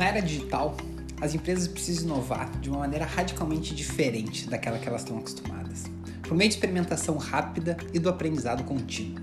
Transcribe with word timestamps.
Na 0.00 0.06
era 0.06 0.22
digital, 0.22 0.78
as 1.20 1.34
empresas 1.34 1.68
precisam 1.68 2.06
inovar 2.06 2.50
de 2.58 2.70
uma 2.70 2.78
maneira 2.78 3.04
radicalmente 3.04 3.74
diferente 3.74 4.48
daquela 4.48 4.78
que 4.78 4.88
elas 4.88 5.02
estão 5.02 5.18
acostumadas, 5.18 5.84
por 6.22 6.34
meio 6.34 6.48
de 6.48 6.54
experimentação 6.54 7.18
rápida 7.18 7.76
e 7.92 7.98
do 7.98 8.08
aprendizado 8.08 8.64
contínuo. 8.64 9.22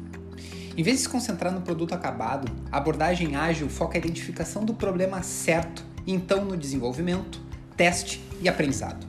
Em 0.78 0.84
vez 0.84 0.98
de 0.98 1.04
se 1.04 1.10
concentrar 1.10 1.52
no 1.52 1.62
produto 1.62 1.94
acabado, 1.94 2.48
a 2.72 2.78
abordagem 2.78 3.36
ágil 3.36 3.68
foca 3.68 3.98
a 3.98 4.00
identificação 4.00 4.64
do 4.64 4.72
problema 4.72 5.24
certo 5.24 5.84
e 6.06 6.14
então 6.14 6.46
no 6.46 6.56
desenvolvimento, 6.56 7.42
teste 7.76 8.22
e 8.40 8.48
aprendizado. 8.48 9.08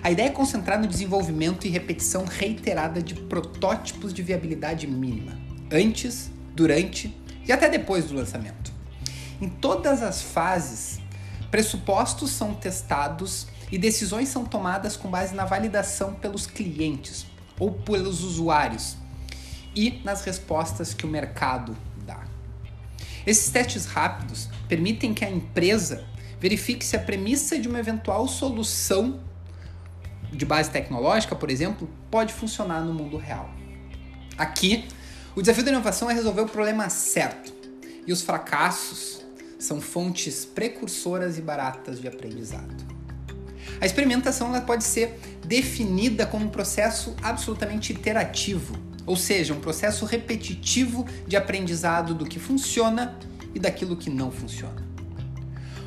A 0.00 0.12
ideia 0.12 0.28
é 0.28 0.30
concentrar 0.30 0.80
no 0.80 0.86
desenvolvimento 0.86 1.66
e 1.66 1.70
repetição 1.70 2.24
reiterada 2.24 3.02
de 3.02 3.16
protótipos 3.16 4.14
de 4.14 4.22
viabilidade 4.22 4.86
mínima, 4.86 5.36
antes, 5.72 6.30
durante 6.54 7.12
e 7.44 7.50
até 7.50 7.68
depois 7.68 8.04
do 8.04 8.14
lançamento. 8.14 8.73
Em 9.40 9.48
todas 9.48 10.02
as 10.02 10.22
fases, 10.22 11.00
pressupostos 11.50 12.30
são 12.30 12.54
testados 12.54 13.46
e 13.70 13.78
decisões 13.78 14.28
são 14.28 14.44
tomadas 14.44 14.96
com 14.96 15.08
base 15.08 15.34
na 15.34 15.44
validação 15.44 16.14
pelos 16.14 16.46
clientes 16.46 17.26
ou 17.58 17.72
pelos 17.72 18.22
usuários 18.22 18.96
e 19.74 20.00
nas 20.04 20.24
respostas 20.24 20.94
que 20.94 21.04
o 21.04 21.08
mercado 21.08 21.76
dá. 22.06 22.24
Esses 23.26 23.50
testes 23.50 23.86
rápidos 23.86 24.48
permitem 24.68 25.12
que 25.12 25.24
a 25.24 25.30
empresa 25.30 26.04
verifique 26.38 26.84
se 26.84 26.96
a 26.96 27.00
premissa 27.00 27.58
de 27.58 27.68
uma 27.68 27.78
eventual 27.78 28.28
solução 28.28 29.20
de 30.30 30.44
base 30.44 30.70
tecnológica, 30.70 31.34
por 31.34 31.50
exemplo, 31.50 31.88
pode 32.10 32.32
funcionar 32.32 32.80
no 32.82 32.92
mundo 32.92 33.16
real. 33.16 33.48
Aqui, 34.36 34.88
o 35.34 35.40
desafio 35.40 35.64
da 35.64 35.70
inovação 35.70 36.10
é 36.10 36.14
resolver 36.14 36.42
o 36.42 36.48
problema 36.48 36.88
certo, 36.88 37.52
e 38.06 38.12
os 38.12 38.22
fracassos 38.22 39.23
são 39.64 39.80
fontes 39.80 40.44
precursoras 40.44 41.38
e 41.38 41.42
baratas 41.42 42.00
de 42.00 42.06
aprendizado. 42.06 42.84
A 43.80 43.86
experimentação 43.86 44.48
ela 44.48 44.60
pode 44.60 44.84
ser 44.84 45.18
definida 45.46 46.26
como 46.26 46.46
um 46.46 46.50
processo 46.50 47.14
absolutamente 47.22 47.92
iterativo, 47.92 48.76
ou 49.06 49.16
seja, 49.16 49.52
um 49.52 49.60
processo 49.60 50.04
repetitivo 50.04 51.06
de 51.26 51.36
aprendizado 51.36 52.14
do 52.14 52.24
que 52.24 52.38
funciona 52.38 53.18
e 53.54 53.58
daquilo 53.58 53.96
que 53.96 54.10
não 54.10 54.30
funciona. 54.30 54.84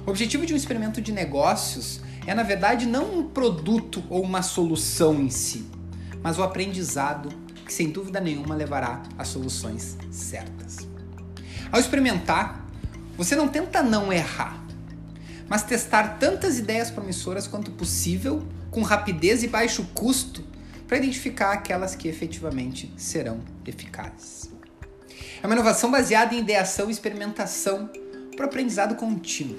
O 0.05 0.09
objetivo 0.09 0.45
de 0.45 0.53
um 0.53 0.57
experimento 0.57 1.01
de 1.01 1.11
negócios 1.11 2.01
é, 2.25 2.33
na 2.33 2.43
verdade, 2.43 2.85
não 2.85 3.19
um 3.19 3.29
produto 3.29 4.03
ou 4.09 4.21
uma 4.21 4.41
solução 4.41 5.21
em 5.21 5.29
si, 5.29 5.65
mas 6.21 6.37
o 6.37 6.43
aprendizado 6.43 7.29
que, 7.65 7.73
sem 7.73 7.89
dúvida 7.89 8.19
nenhuma, 8.19 8.55
levará 8.55 9.03
às 9.17 9.27
soluções 9.29 9.97
certas. 10.11 10.77
Ao 11.71 11.79
experimentar, 11.79 12.66
você 13.17 13.35
não 13.35 13.47
tenta 13.47 13.81
não 13.81 14.13
errar, 14.13 14.63
mas 15.49 15.63
testar 15.63 16.19
tantas 16.19 16.59
ideias 16.59 16.91
promissoras 16.91 17.47
quanto 17.47 17.71
possível, 17.71 18.47
com 18.69 18.83
rapidez 18.83 19.41
e 19.41 19.47
baixo 19.47 19.83
custo, 19.95 20.43
para 20.87 20.97
identificar 20.97 21.51
aquelas 21.51 21.95
que 21.95 22.07
efetivamente 22.07 22.93
serão 22.95 23.41
eficazes. 23.65 24.51
É 25.41 25.47
uma 25.47 25.55
inovação 25.55 25.89
baseada 25.89 26.35
em 26.35 26.39
ideação 26.39 26.89
e 26.89 26.91
experimentação 26.91 27.89
para 28.35 28.45
o 28.45 28.49
aprendizado 28.49 28.95
contínuo. 28.95 29.57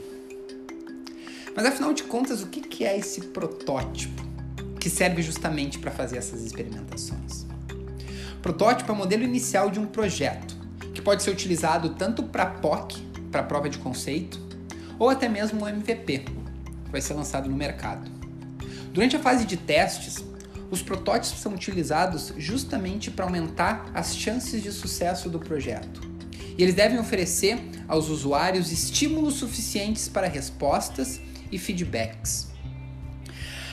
Mas 1.54 1.66
afinal 1.66 1.92
de 1.92 2.04
contas, 2.04 2.42
o 2.42 2.46
que 2.46 2.84
é 2.84 2.96
esse 2.96 3.20
protótipo 3.20 4.22
que 4.80 4.88
serve 4.88 5.20
justamente 5.20 5.80
para 5.80 5.90
fazer 5.90 6.18
essas 6.18 6.42
experimentações? 6.42 7.44
Protótipo 8.40 8.92
é 8.92 8.94
o 8.94 8.96
modelo 8.96 9.24
inicial 9.24 9.68
de 9.68 9.80
um 9.80 9.86
projeto, 9.86 10.56
que 10.94 11.02
pode 11.02 11.24
ser 11.24 11.30
utilizado 11.30 11.90
tanto 11.90 12.22
para 12.22 12.46
POC, 12.46 13.07
para 13.30 13.42
prova 13.42 13.68
de 13.68 13.78
conceito, 13.78 14.40
ou 14.98 15.08
até 15.08 15.28
mesmo 15.28 15.64
o 15.64 15.68
MVP, 15.68 16.18
que 16.18 16.90
vai 16.90 17.00
ser 17.00 17.14
lançado 17.14 17.48
no 17.48 17.56
mercado. 17.56 18.10
Durante 18.92 19.16
a 19.16 19.20
fase 19.20 19.44
de 19.44 19.56
testes, 19.56 20.24
os 20.70 20.82
protótipos 20.82 21.40
são 21.40 21.54
utilizados 21.54 22.32
justamente 22.36 23.10
para 23.10 23.24
aumentar 23.24 23.90
as 23.94 24.16
chances 24.16 24.62
de 24.62 24.72
sucesso 24.72 25.30
do 25.30 25.38
projeto. 25.38 26.00
E 26.56 26.62
eles 26.62 26.74
devem 26.74 26.98
oferecer 26.98 27.58
aos 27.86 28.08
usuários 28.08 28.72
estímulos 28.72 29.34
suficientes 29.34 30.08
para 30.08 30.26
respostas 30.26 31.20
e 31.50 31.58
feedbacks. 31.58 32.48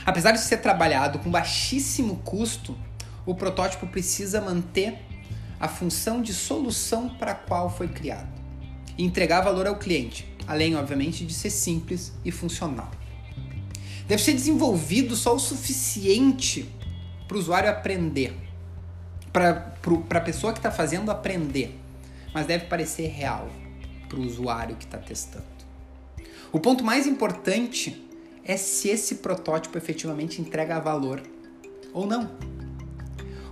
Apesar 0.05 0.31
de 0.31 0.39
ser 0.39 0.57
trabalhado 0.57 1.17
com 1.19 1.31
baixíssimo 1.31 2.17
custo, 2.17 2.77
o 3.25 3.33
protótipo 3.33 3.87
precisa 3.87 4.39
manter 4.39 4.99
a 5.59 5.67
função 5.67 6.22
de 6.22 6.33
solução 6.33 7.09
para 7.09 7.31
a 7.31 7.35
qual 7.35 7.75
foi 7.75 7.87
criado 7.87 8.44
e 8.97 9.03
entregar 9.03 9.41
valor 9.41 9.67
ao 9.67 9.78
cliente, 9.78 10.28
além, 10.47 10.75
obviamente, 10.75 11.25
de 11.25 11.33
ser 11.33 11.50
simples 11.50 12.13
e 12.23 12.31
funcional. 12.31 12.91
Deve 14.07 14.22
ser 14.22 14.33
desenvolvido 14.33 15.16
só 15.16 15.35
o 15.35 15.39
suficiente 15.39 16.69
para 17.28 17.38
o 17.38 17.39
usuário 17.39 17.69
aprender, 17.69 18.35
para 19.34 19.73
a 20.11 20.19
pessoa 20.22 20.53
que 20.53 20.59
está 20.59 20.72
fazendo 20.72 21.09
aprender, 21.09 21.75
mas 22.34 22.45
deve 22.45 22.66
parecer 22.66 23.07
real 23.07 23.50
para 24.07 24.19
o 24.19 24.25
usuário 24.25 24.75
que 24.75 24.85
está 24.85 24.97
testando. 24.97 25.45
O 26.51 26.59
ponto 26.59 26.84
mais 26.84 27.07
importante 27.07 28.01
é 28.44 28.55
se 28.55 28.89
esse 28.89 29.16
protótipo 29.16 29.78
efetivamente 29.78 30.39
entrega 30.39 30.79
valor 30.79 31.22
ou 31.91 32.05
não. 32.05 32.29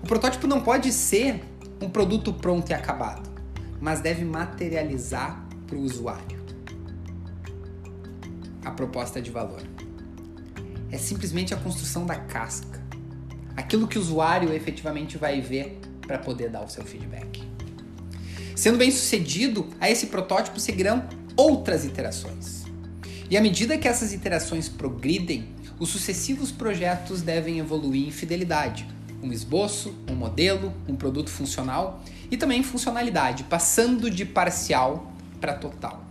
O 0.03 0.07
protótipo 0.07 0.45
não 0.45 0.61
pode 0.61 0.93
ser 0.93 1.43
um 1.81 1.89
produto 1.89 2.31
pronto 2.31 2.69
e 2.69 2.73
acabado, 2.73 3.27
mas 3.83 3.99
deve 3.99 4.23
materializar 4.23 5.45
para 5.67 5.75
o 5.75 5.81
usuário 5.81 6.41
a 8.63 8.71
proposta 8.71 9.21
de 9.21 9.29
valor. 9.29 9.61
É 10.89 10.97
simplesmente 10.97 11.53
a 11.53 11.57
construção 11.57 12.05
da 12.05 12.15
casca 12.15 12.81
aquilo 13.57 13.85
que 13.85 13.97
o 13.97 14.01
usuário 14.01 14.53
efetivamente 14.53 15.17
vai 15.17 15.41
ver 15.41 15.81
para 15.99 16.17
poder 16.17 16.49
dar 16.49 16.63
o 16.63 16.69
seu 16.69 16.85
feedback. 16.85 17.43
Sendo 18.55 18.77
bem 18.77 18.89
sucedido, 18.89 19.67
a 19.81 19.91
esse 19.91 20.07
protótipo 20.07 20.61
seguirão 20.61 21.05
outras 21.35 21.83
iterações. 21.83 22.63
E 23.29 23.35
à 23.35 23.41
medida 23.41 23.77
que 23.77 23.87
essas 23.87 24.13
iterações 24.13 24.69
progridem, 24.69 25.49
os 25.77 25.89
sucessivos 25.89 26.53
projetos 26.53 27.21
devem 27.21 27.59
evoluir 27.59 28.07
em 28.07 28.11
fidelidade, 28.11 28.87
um 29.21 29.31
esboço, 29.31 29.93
um 30.09 30.15
modelo, 30.15 30.73
um 30.87 30.95
produto 30.95 31.29
funcional 31.29 32.01
e 32.29 32.37
também 32.37 32.63
funcionalidade, 32.63 33.43
passando 33.43 34.09
de 34.09 34.25
parcial 34.25 35.11
para 35.39 35.53
total. 35.53 36.03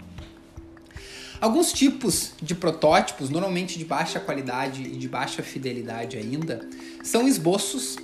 Alguns 1.40 1.72
tipos 1.72 2.34
de 2.40 2.54
protótipos, 2.54 3.28
normalmente 3.28 3.76
de 3.76 3.84
baixa 3.84 4.20
qualidade 4.20 4.84
e 4.84 4.96
de 4.96 5.08
baixa 5.08 5.42
fidelidade 5.42 6.16
ainda, 6.16 6.68
são 7.02 7.26
esboços 7.26 7.96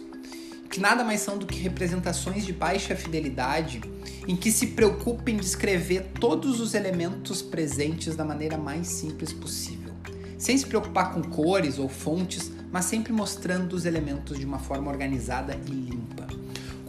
que 0.69 0.81
nada 0.81 1.05
mais 1.05 1.21
são 1.21 1.39
do 1.39 1.47
que 1.47 1.59
representações 1.59 2.45
de 2.45 2.53
baixa 2.53 2.97
fidelidade 2.97 3.81
em 4.27 4.35
que 4.35 4.51
se 4.51 4.69
preocupem 4.69 5.37
em 5.37 5.39
descrever 5.39 6.11
todos 6.19 6.61
os 6.61 6.75
elementos 6.75 7.41
presentes 7.41 8.17
da 8.17 8.25
maneira 8.25 8.59
mais 8.59 8.89
simples 8.89 9.33
possível, 9.33 9.93
sem 10.37 10.59
se 10.59 10.67
preocupar 10.67 11.15
com 11.15 11.23
cores 11.23 11.79
ou 11.79 11.89
fontes, 11.89 12.51
mas 12.73 12.87
sempre 12.87 13.13
mostrando 13.13 13.73
os 13.73 13.87
elementos 13.87 14.37
de 14.37 14.45
uma 14.45 14.59
forma 14.59 14.91
organizada 14.91 15.57
e 15.67 15.71
limpa, 15.71 16.18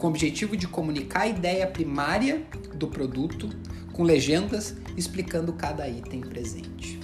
com 0.00 0.06
o 0.06 0.10
objetivo 0.10 0.56
de 0.56 0.66
comunicar 0.66 1.20
a 1.20 1.26
ideia 1.28 1.66
primária 1.66 2.42
do 2.74 2.88
produto 2.88 3.50
com 3.92 4.02
legendas 4.02 4.74
explicando 4.96 5.52
cada 5.52 5.86
item 5.86 6.22
presente. 6.22 6.98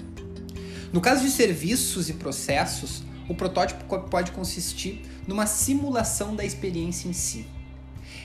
No 0.93 1.01
caso 1.01 1.23
de 1.23 1.31
serviços 1.31 2.09
e 2.09 2.15
processos, 2.15 3.03
o 3.29 3.35
protótipo 3.35 3.85
pode 4.09 4.33
consistir 4.33 5.03
numa 5.27 5.47
simulação 5.47 6.35
da 6.35 6.45
experiência 6.45 7.07
em 7.07 7.13
si. 7.13 7.47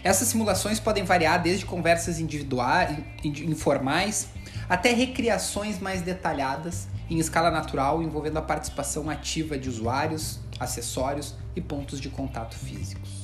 Essas 0.04 0.30
simulações 0.30 0.80
podem 0.80 1.04
variar 1.04 1.42
desde 1.44 1.66
conversas 1.66 2.20
individuais, 2.20 2.98
informais, 3.24 4.30
até 4.70 4.94
recriações 4.94 5.80
mais 5.80 6.02
detalhadas 6.02 6.88
em 7.10 7.20
escala 7.20 7.52
natural 7.52 8.02
envolvendo 8.02 8.38
a 8.38 8.42
participação 8.42 9.10
ativa 9.10 9.58
de 9.58 9.68
usuários, 9.68 10.40
acessórios 10.60 11.36
e 11.56 11.62
pontos 11.62 12.00
de 12.00 12.10
contato 12.10 12.56
físicos. 12.56 13.21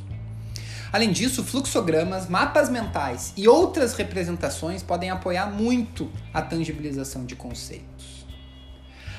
Além 0.91 1.11
disso, 1.11 1.43
fluxogramas, 1.43 2.29
mapas 2.29 2.69
mentais 2.69 3.33
e 3.35 3.47
outras 3.47 3.93
representações 3.93 4.81
podem 4.81 5.09
apoiar 5.09 5.47
muito 5.47 6.09
a 6.33 6.41
tangibilização 6.41 7.25
de 7.25 7.35
conceitos. 7.35 8.25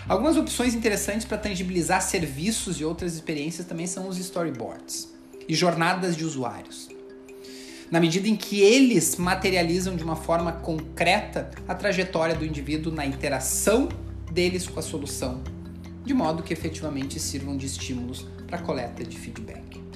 Algumas 0.08 0.38
opções 0.38 0.74
interessantes 0.74 1.26
para 1.26 1.36
tangibilizar 1.36 2.00
serviços 2.00 2.80
e 2.80 2.84
outras 2.84 3.14
experiências 3.14 3.66
também 3.66 3.86
são 3.86 4.08
os 4.08 4.16
storyboards 4.16 5.12
e 5.46 5.54
jornadas 5.54 6.16
de 6.16 6.24
usuários. 6.24 6.88
Na 7.90 8.00
medida 8.00 8.26
em 8.28 8.36
que 8.36 8.60
eles 8.60 9.16
materializam 9.16 9.96
de 9.96 10.04
uma 10.04 10.16
forma 10.16 10.52
concreta 10.52 11.50
a 11.66 11.74
trajetória 11.74 12.34
do 12.34 12.44
indivíduo 12.44 12.92
na 12.92 13.04
interação 13.04 13.88
deles 14.32 14.66
com 14.66 14.78
a 14.78 14.82
solução, 14.82 15.42
de 16.04 16.14
modo 16.14 16.42
que 16.42 16.54
efetivamente 16.54 17.20
sirvam 17.20 17.56
de 17.56 17.66
estímulos 17.66 18.26
para 18.46 18.58
a 18.58 18.62
coleta 18.62 19.04
de 19.04 19.18
feedback. 19.18 19.87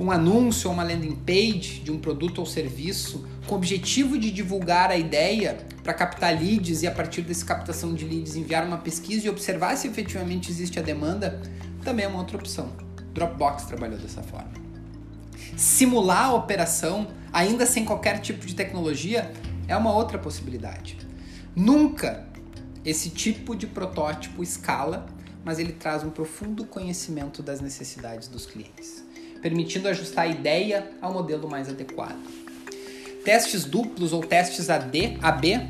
Um 0.00 0.10
anúncio 0.10 0.68
ou 0.68 0.74
uma 0.74 0.82
landing 0.82 1.14
page 1.14 1.80
de 1.80 1.92
um 1.92 1.98
produto 1.98 2.38
ou 2.38 2.46
serviço 2.46 3.26
com 3.46 3.54
o 3.54 3.58
objetivo 3.58 4.18
de 4.18 4.30
divulgar 4.30 4.90
a 4.90 4.96
ideia 4.96 5.58
para 5.82 5.92
captar 5.92 6.40
leads 6.40 6.82
e 6.82 6.86
a 6.86 6.90
partir 6.90 7.20
dessa 7.20 7.44
captação 7.44 7.92
de 7.92 8.06
leads 8.06 8.34
enviar 8.34 8.66
uma 8.66 8.78
pesquisa 8.78 9.26
e 9.26 9.30
observar 9.30 9.76
se 9.76 9.86
efetivamente 9.86 10.50
existe 10.50 10.78
a 10.78 10.82
demanda, 10.82 11.42
também 11.84 12.06
é 12.06 12.08
uma 12.08 12.18
outra 12.18 12.38
opção. 12.38 12.72
Dropbox 13.12 13.64
trabalhou 13.64 13.98
dessa 13.98 14.22
forma. 14.22 14.52
Simular 15.54 16.26
a 16.26 16.34
operação, 16.34 17.08
ainda 17.30 17.66
sem 17.66 17.84
qualquer 17.84 18.20
tipo 18.20 18.46
de 18.46 18.54
tecnologia, 18.54 19.30
é 19.68 19.76
uma 19.76 19.92
outra 19.92 20.18
possibilidade. 20.18 20.96
Nunca 21.54 22.26
esse 22.84 23.10
tipo 23.10 23.54
de 23.54 23.66
protótipo 23.66 24.42
escala, 24.42 25.04
mas 25.44 25.58
ele 25.58 25.72
traz 25.72 26.02
um 26.02 26.10
profundo 26.10 26.64
conhecimento 26.64 27.42
das 27.42 27.60
necessidades 27.60 28.28
dos 28.28 28.46
clientes, 28.46 29.04
permitindo 29.40 29.88
ajustar 29.88 30.24
a 30.24 30.28
ideia 30.28 30.90
ao 31.00 31.12
modelo 31.12 31.48
mais 31.48 31.68
adequado. 31.68 32.18
Testes 33.24 33.64
duplos 33.64 34.12
ou 34.12 34.20
testes 34.20 34.70
AD, 34.70 35.18
AB, 35.20 35.60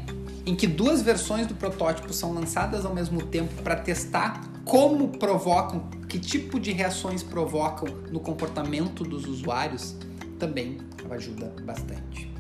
em 0.47 0.55
que 0.55 0.67
duas 0.67 1.03
versões 1.03 1.47
do 1.47 1.55
protótipo 1.55 2.13
são 2.13 2.33
lançadas 2.33 2.85
ao 2.85 2.95
mesmo 2.95 3.23
tempo 3.27 3.63
para 3.63 3.77
testar 3.77 4.41
como 4.65 5.09
provocam, 5.09 5.89
que 6.09 6.19
tipo 6.19 6.61
de 6.61 6.73
reações 6.73 7.23
provocam 7.23 7.89
no 8.11 8.21
comportamento 8.21 9.05
dos 9.05 9.27
usuários, 9.27 9.95
também 10.39 10.79
ajuda 11.11 11.53
bastante. 11.65 12.31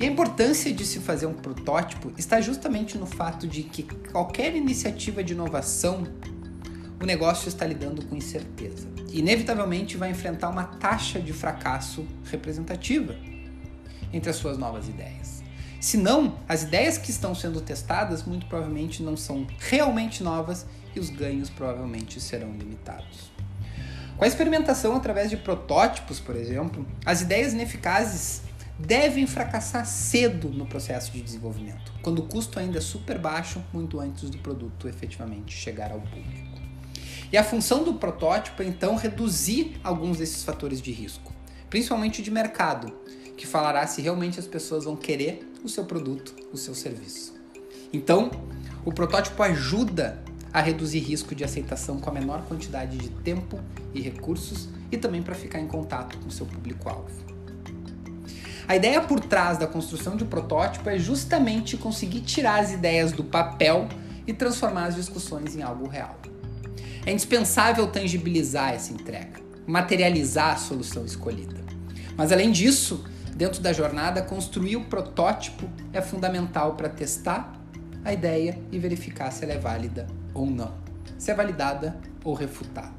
E 0.00 0.04
a 0.04 0.06
importância 0.06 0.72
de 0.72 0.86
se 0.86 1.00
fazer 1.00 1.26
um 1.26 1.34
protótipo 1.34 2.12
está 2.16 2.40
justamente 2.40 2.96
no 2.96 3.06
fato 3.06 3.48
de 3.48 3.64
que 3.64 3.82
qualquer 3.82 4.54
iniciativa 4.54 5.24
de 5.24 5.32
inovação, 5.32 6.04
o 7.00 7.06
negócio 7.06 7.48
está 7.48 7.64
lidando 7.64 8.04
com 8.06 8.16
incerteza. 8.16 8.88
Inevitavelmente 9.10 9.96
vai 9.96 10.10
enfrentar 10.10 10.48
uma 10.48 10.64
taxa 10.64 11.20
de 11.20 11.32
fracasso 11.32 12.06
representativa 12.30 13.14
entre 14.12 14.30
as 14.30 14.36
suas 14.36 14.58
novas 14.58 14.88
ideias. 14.88 15.42
Se 15.80 15.96
não, 15.96 16.38
as 16.48 16.64
ideias 16.64 16.98
que 16.98 17.10
estão 17.10 17.34
sendo 17.34 17.60
testadas 17.60 18.24
muito 18.24 18.46
provavelmente 18.46 19.02
não 19.02 19.16
são 19.16 19.46
realmente 19.58 20.24
novas 20.24 20.66
e 20.94 20.98
os 20.98 21.08
ganhos 21.08 21.48
provavelmente 21.48 22.20
serão 22.20 22.52
limitados. 22.52 23.30
Com 24.16 24.24
a 24.24 24.26
experimentação 24.26 24.96
através 24.96 25.30
de 25.30 25.36
protótipos, 25.36 26.18
por 26.18 26.34
exemplo, 26.34 26.84
as 27.06 27.20
ideias 27.22 27.52
ineficazes 27.52 28.42
devem 28.76 29.26
fracassar 29.26 29.86
cedo 29.86 30.48
no 30.48 30.66
processo 30.66 31.12
de 31.12 31.20
desenvolvimento, 31.20 31.92
quando 32.02 32.20
o 32.20 32.26
custo 32.26 32.58
ainda 32.58 32.78
é 32.78 32.80
super 32.80 33.18
baixo, 33.18 33.62
muito 33.72 34.00
antes 34.00 34.28
do 34.30 34.38
produto 34.38 34.88
efetivamente 34.88 35.54
chegar 35.54 35.92
ao 35.92 36.00
público. 36.00 36.47
E 37.30 37.36
a 37.36 37.44
função 37.44 37.84
do 37.84 37.94
protótipo 37.94 38.62
é 38.62 38.66
então 38.66 38.96
reduzir 38.96 39.78
alguns 39.84 40.16
desses 40.16 40.42
fatores 40.42 40.80
de 40.80 40.90
risco, 40.90 41.32
principalmente 41.68 42.22
de 42.22 42.30
mercado, 42.30 42.90
que 43.36 43.46
falará 43.46 43.86
se 43.86 44.00
realmente 44.00 44.40
as 44.40 44.46
pessoas 44.46 44.84
vão 44.84 44.96
querer 44.96 45.46
o 45.62 45.68
seu 45.68 45.84
produto, 45.84 46.34
o 46.52 46.56
seu 46.56 46.74
serviço. 46.74 47.34
Então, 47.92 48.30
o 48.84 48.92
protótipo 48.92 49.42
ajuda 49.42 50.22
a 50.52 50.62
reduzir 50.62 51.00
risco 51.00 51.34
de 51.34 51.44
aceitação 51.44 52.00
com 52.00 52.08
a 52.08 52.12
menor 52.12 52.46
quantidade 52.46 52.96
de 52.96 53.10
tempo 53.10 53.60
e 53.92 54.00
recursos 54.00 54.68
e 54.90 54.96
também 54.96 55.22
para 55.22 55.34
ficar 55.34 55.60
em 55.60 55.66
contato 55.66 56.16
com 56.18 56.28
o 56.28 56.32
seu 56.32 56.46
público-alvo. 56.46 57.28
A 58.66 58.74
ideia 58.74 59.02
por 59.02 59.20
trás 59.20 59.58
da 59.58 59.66
construção 59.66 60.16
de 60.16 60.24
um 60.24 60.26
protótipo 60.26 60.88
é 60.88 60.98
justamente 60.98 61.76
conseguir 61.76 62.22
tirar 62.22 62.60
as 62.60 62.72
ideias 62.72 63.12
do 63.12 63.22
papel 63.22 63.86
e 64.26 64.32
transformar 64.32 64.86
as 64.86 64.94
discussões 64.94 65.54
em 65.54 65.62
algo 65.62 65.86
real. 65.86 66.18
É 67.08 67.10
indispensável 67.10 67.86
tangibilizar 67.86 68.74
essa 68.74 68.92
entrega, 68.92 69.40
materializar 69.66 70.52
a 70.52 70.58
solução 70.58 71.06
escolhida. 71.06 71.56
Mas 72.14 72.32
além 72.32 72.52
disso, 72.52 73.02
dentro 73.34 73.62
da 73.62 73.72
jornada, 73.72 74.20
construir 74.20 74.76
o 74.76 74.84
protótipo 74.84 75.70
é 75.90 76.02
fundamental 76.02 76.74
para 76.74 76.86
testar 76.86 77.58
a 78.04 78.12
ideia 78.12 78.60
e 78.70 78.78
verificar 78.78 79.30
se 79.30 79.42
ela 79.42 79.54
é 79.54 79.58
válida 79.58 80.06
ou 80.34 80.44
não, 80.44 80.74
se 81.16 81.30
é 81.30 81.34
validada 81.34 81.98
ou 82.22 82.34
refutada. 82.34 82.92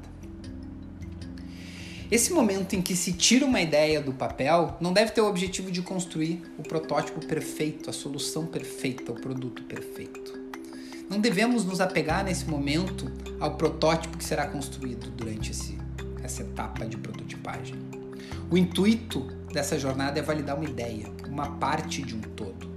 Esse 2.10 2.32
momento 2.32 2.74
em 2.74 2.82
que 2.82 2.96
se 2.96 3.12
tira 3.12 3.46
uma 3.46 3.60
ideia 3.60 4.00
do 4.00 4.12
papel 4.12 4.76
não 4.80 4.92
deve 4.92 5.12
ter 5.12 5.20
o 5.20 5.28
objetivo 5.28 5.70
de 5.70 5.82
construir 5.82 6.42
o 6.58 6.64
protótipo 6.64 7.24
perfeito, 7.24 7.88
a 7.88 7.92
solução 7.92 8.44
perfeita, 8.44 9.12
o 9.12 9.14
produto 9.14 9.62
perfeito. 9.62 10.39
Não 11.10 11.18
devemos 11.18 11.64
nos 11.64 11.80
apegar 11.80 12.24
nesse 12.24 12.46
momento 12.46 13.10
ao 13.40 13.56
protótipo 13.56 14.16
que 14.16 14.22
será 14.22 14.46
construído 14.46 15.10
durante 15.10 15.50
esse, 15.50 15.76
essa 16.22 16.42
etapa 16.42 16.86
de 16.86 16.96
prototipagem. 16.96 17.74
O 18.48 18.56
intuito 18.56 19.22
dessa 19.52 19.76
jornada 19.76 20.20
é 20.20 20.22
validar 20.22 20.56
uma 20.56 20.68
ideia, 20.68 21.08
uma 21.28 21.50
parte 21.56 22.00
de 22.00 22.14
um 22.14 22.20
todo. 22.20 22.70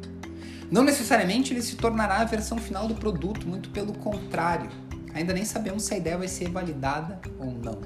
Não 0.72 0.84
necessariamente 0.84 1.54
ele 1.54 1.62
se 1.62 1.76
tornará 1.76 2.22
a 2.22 2.24
versão 2.24 2.58
final 2.58 2.88
do 2.88 2.96
produto, 2.96 3.48
muito 3.48 3.70
pelo 3.70 3.94
contrário. 3.94 4.72
Ainda 5.14 5.32
nem 5.32 5.46
sabemos 5.46 5.84
se 5.84 5.94
a 5.94 5.98
ideia 5.98 6.18
vai 6.18 6.28
ser 6.28 6.50
validada 6.50 7.22
ou 7.38 7.52
não. 7.52 7.80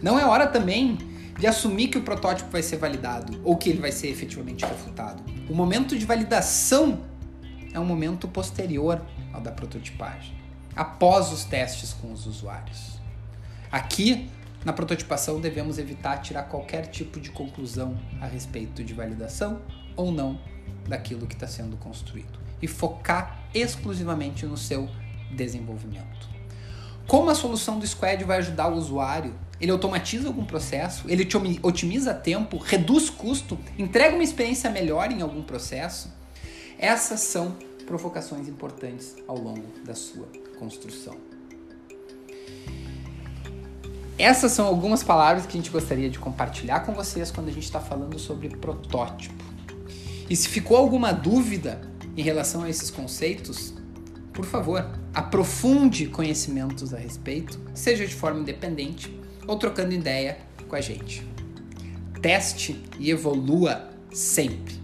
Não 0.00 0.16
é 0.16 0.24
hora 0.24 0.46
também 0.46 0.96
de 1.36 1.48
assumir 1.48 1.88
que 1.88 1.98
o 1.98 2.02
protótipo 2.02 2.52
vai 2.52 2.62
ser 2.62 2.76
validado 2.76 3.40
ou 3.42 3.56
que 3.56 3.68
ele 3.68 3.80
vai 3.80 3.90
ser 3.90 4.06
efetivamente 4.06 4.64
refutado. 4.64 5.24
O 5.50 5.54
momento 5.54 5.98
de 5.98 6.06
validação 6.06 7.00
é 7.72 7.80
um 7.80 7.84
momento 7.84 8.28
posterior 8.28 9.02
da 9.44 9.52
prototipagem, 9.52 10.34
após 10.74 11.32
os 11.32 11.44
testes 11.44 11.92
com 11.92 12.12
os 12.12 12.26
usuários. 12.26 12.98
Aqui, 13.70 14.28
na 14.64 14.72
prototipação, 14.72 15.40
devemos 15.40 15.78
evitar 15.78 16.18
tirar 16.18 16.44
qualquer 16.44 16.86
tipo 16.88 17.20
de 17.20 17.30
conclusão 17.30 17.96
a 18.20 18.26
respeito 18.26 18.82
de 18.82 18.92
validação 18.92 19.60
ou 19.94 20.10
não 20.10 20.40
daquilo 20.88 21.26
que 21.26 21.34
está 21.34 21.46
sendo 21.46 21.76
construído 21.76 22.38
e 22.60 22.66
focar 22.66 23.44
exclusivamente 23.54 24.46
no 24.46 24.56
seu 24.56 24.88
desenvolvimento. 25.30 26.28
Como 27.06 27.30
a 27.30 27.34
solução 27.34 27.78
do 27.78 27.86
Squad 27.86 28.24
vai 28.24 28.38
ajudar 28.38 28.68
o 28.68 28.74
usuário 28.74 29.34
ele 29.60 29.70
automatiza 29.70 30.28
algum 30.28 30.44
processo, 30.44 31.04
ele 31.08 31.24
te 31.24 31.36
otimiza 31.62 32.12
tempo, 32.12 32.58
reduz 32.58 33.08
custo, 33.08 33.58
entrega 33.78 34.14
uma 34.14 34.24
experiência 34.24 34.68
melhor 34.68 35.10
em 35.10 35.22
algum 35.22 35.42
processo. 35.42 36.12
Essas 36.78 37.20
são 37.20 37.56
provocações 37.84 38.48
importantes 38.48 39.16
ao 39.26 39.38
longo 39.38 39.66
da 39.84 39.94
sua 39.94 40.26
construção. 40.58 41.14
Essas 44.16 44.52
são 44.52 44.66
algumas 44.66 45.02
palavras 45.02 45.44
que 45.44 45.58
a 45.58 45.60
gente 45.60 45.70
gostaria 45.70 46.08
de 46.08 46.18
compartilhar 46.18 46.80
com 46.80 46.92
vocês 46.92 47.30
quando 47.30 47.48
a 47.48 47.52
gente 47.52 47.64
está 47.64 47.80
falando 47.80 48.18
sobre 48.18 48.48
protótipo. 48.48 49.42
E 50.30 50.36
se 50.36 50.48
ficou 50.48 50.76
alguma 50.76 51.12
dúvida 51.12 51.80
em 52.16 52.22
relação 52.22 52.62
a 52.62 52.70
esses 52.70 52.90
conceitos, 52.90 53.74
por 54.32 54.44
favor, 54.44 54.88
aprofunde 55.12 56.06
conhecimentos 56.06 56.94
a 56.94 56.98
respeito, 56.98 57.60
seja 57.74 58.06
de 58.06 58.14
forma 58.14 58.40
independente 58.40 59.20
ou 59.46 59.58
trocando 59.58 59.92
ideia 59.92 60.38
com 60.68 60.76
a 60.76 60.80
gente. 60.80 61.26
Teste 62.22 62.82
e 62.98 63.10
evolua 63.10 63.90
sempre. 64.12 64.74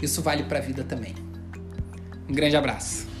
Isso 0.00 0.22
vale 0.22 0.44
para 0.44 0.58
a 0.58 0.62
vida 0.62 0.84
também. 0.84 1.25
Um 2.28 2.34
grande 2.34 2.56
abraço. 2.56 3.15